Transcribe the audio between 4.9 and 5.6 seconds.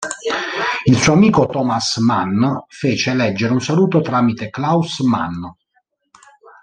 Mann.